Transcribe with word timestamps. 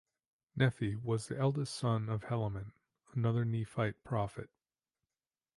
Nephi 0.55 0.95
was 0.95 1.27
the 1.27 1.37
eldest 1.37 1.75
son 1.75 2.09
of 2.09 2.23
Helaman, 2.23 2.71
another 3.13 3.45
Nephite 3.45 4.03
prophet. 4.03 4.49